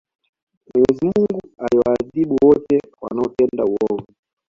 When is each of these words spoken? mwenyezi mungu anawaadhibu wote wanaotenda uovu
mwenyezi 0.75 1.05
mungu 1.05 1.39
anawaadhibu 1.57 2.35
wote 2.45 2.79
wanaotenda 3.01 3.65
uovu 3.65 4.05